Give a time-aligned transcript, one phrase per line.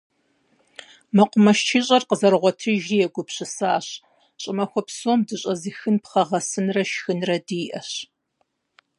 [1.15, 3.87] МэкъумэшыщӀэр къызэрыгъуэтыжри, егупсысащ:
[4.41, 7.91] щӀымахуэ псом дыщӀэзыхын пхъэ гъэсынрэ шхынрэ диӀэщ.